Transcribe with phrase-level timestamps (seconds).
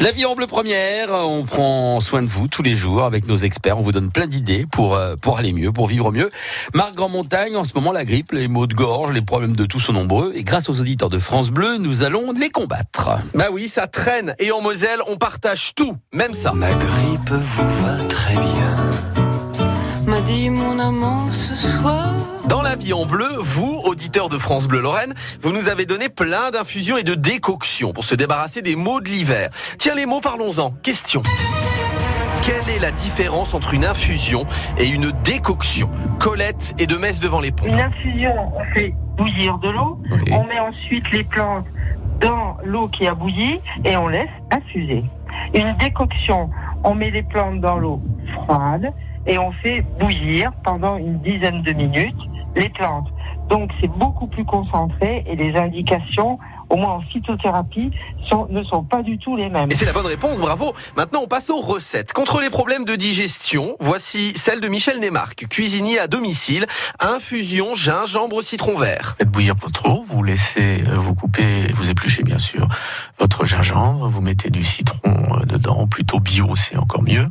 [0.00, 3.36] La vie en bleu première, on prend soin de vous tous les jours avec nos
[3.36, 3.78] experts.
[3.78, 6.30] On vous donne plein d'idées pour, euh, pour aller mieux, pour vivre mieux.
[6.72, 9.64] Marc Grand Montagne, en ce moment, la grippe, les maux de gorge, les problèmes de
[9.64, 10.32] tous sont nombreux.
[10.36, 13.10] Et grâce aux auditeurs de France Bleu, nous allons les combattre.
[13.34, 14.36] Bah oui, ça traîne.
[14.38, 16.52] Et en Moselle, on partage tout, même ça.
[16.52, 19.26] Ma grippe vous va très bien.
[20.06, 22.37] M'a dit mon amant ce soir.
[22.48, 26.08] Dans la vie en bleu, vous, auditeurs de France Bleu Lorraine, vous nous avez donné
[26.08, 29.50] plein d'infusions et de décoctions pour se débarrasser des maux de l'hiver.
[29.78, 30.70] Tiens les mots, parlons-en.
[30.82, 31.22] Question.
[32.42, 34.46] Quelle est la différence entre une infusion
[34.78, 37.66] et une décoction Colette et de messe devant les ponts.
[37.66, 40.32] Une infusion, on fait bouillir de l'eau, Oui.
[40.32, 41.66] on met ensuite les plantes
[42.20, 45.04] dans l'eau qui a bouilli et on laisse infuser.
[45.54, 46.50] Une décoction,
[46.84, 48.00] on met les plantes dans l'eau
[48.32, 48.92] froide
[49.26, 52.16] et on fait bouillir pendant une dizaine de minutes
[52.58, 53.08] les plantes.
[53.48, 57.90] Donc c'est beaucoup plus concentré et les indications, au moins en phytothérapie,
[58.28, 59.68] sont- ne sont pas du tout les mêmes.
[59.70, 60.74] Et c'est la bonne réponse, bravo.
[60.96, 62.12] Maintenant, on passe aux recettes.
[62.12, 66.66] Contre les problèmes de digestion, voici celle de Michel Némarque, cuisinier à domicile,
[67.00, 69.14] infusion gingembre citron vert.
[69.18, 72.68] Faites bouillir votre eau, vous laissez, euh, vous coupez, vous épluchez bien sûr
[73.18, 74.98] votre gingembre, vous mettez du citron
[75.68, 77.26] dedans, plutôt bio, c'est encore mieux.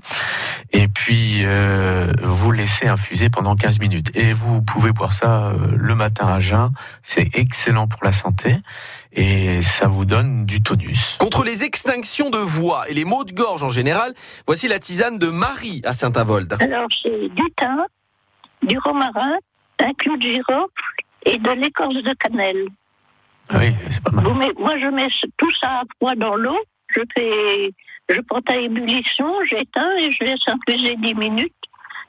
[0.72, 4.12] Et puis, euh, vous laissez infuser pendant 15 minutes.
[4.16, 6.72] Et vous pouvez boire ça euh, le matin à jeun.
[7.04, 8.58] C'est excellent pour la santé
[9.14, 11.16] et ça vous donne du tonus.
[11.20, 14.14] Contre les extinctions de voix et les maux de gorge en général,
[14.46, 16.56] voici la tisane de Marie à Saint-Avold.
[16.62, 17.84] Alors, c'est du thym,
[18.68, 19.36] du romarin,
[19.84, 20.68] un clou de girofle
[21.26, 22.66] et de l'écorce de cannelle.
[23.50, 24.26] Ah oui, c'est pas mal.
[24.26, 26.58] Vous met- moi, je mets tout ça à froid dans l'eau.
[26.90, 27.72] Je fais,
[28.10, 31.54] je porte à ébullition, j'éteins et je laisse infuser 10 minutes.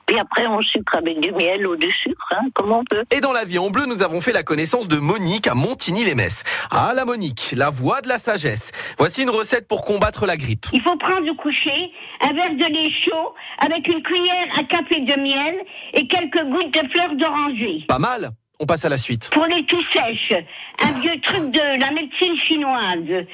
[0.07, 3.05] Puis après, on sucre avec du miel ou du sucre, hein, comme on peut.
[3.15, 6.45] Et dans la vie en bleu, nous avons fait la connaissance de Monique à Montigny-les-Messes.
[6.71, 8.73] Ah, la Monique, la voix de la sagesse.
[8.97, 10.65] Voici une recette pour combattre la grippe.
[10.73, 15.01] Il faut prendre au coucher un verre de lait chaud avec une cuillère à café
[15.01, 15.56] de miel
[15.93, 17.84] et quelques gouttes de fleurs d'oranger.
[17.87, 18.31] Pas mal
[18.61, 19.28] On passe à la suite.
[19.31, 20.43] Pour les toux sèches,
[20.84, 23.27] un vieux truc de la médecine chinoise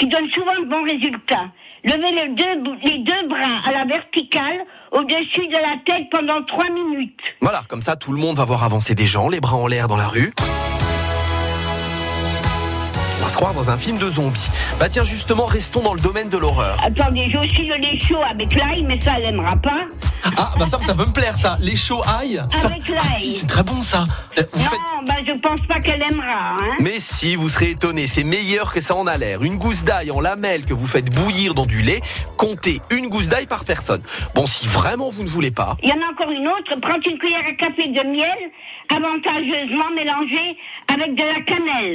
[0.00, 1.50] qui donne souvent de bons résultats.
[1.84, 6.42] Levez les deux, bou- les deux bras à la verticale au-dessus de la tête pendant
[6.44, 7.20] trois minutes.
[7.42, 9.88] Voilà, comme ça, tout le monde va voir avancer des gens, les bras en l'air
[9.88, 10.32] dans la rue.
[13.20, 14.48] On va se croire dans un film de zombies.
[14.78, 16.78] Bah tiens, justement, restons dans le domaine de l'horreur.
[16.82, 19.84] Attendez, j'ai aussi le lait chaud avec l'ail, mais ça, elle aimera pas.
[20.36, 21.56] Ah, bah ça, ça peut me plaire, ça.
[21.60, 22.42] Les chauds ail.
[22.50, 22.98] Ça- Avec l'ail.
[23.00, 24.04] Ah si, c'est très bon, ça.
[24.38, 24.54] Euh, faites...
[24.54, 26.76] Non, bah je pense pas qu'elle aimera, hein.
[26.80, 29.42] Mais si, vous serez étonné, c'est meilleur que ça en a l'air.
[29.42, 32.00] Une gousse d'ail en lamelles que vous faites bouillir dans du lait,
[32.36, 34.02] comptez une gousse d'ail par personne.
[34.34, 36.74] Bon, si vraiment vous ne voulez pas, Il y en a encore une autre.
[36.80, 38.38] Prends une cuillère à café de miel,
[38.94, 40.56] avantageusement mélangée
[40.92, 41.88] avec de la cannelle.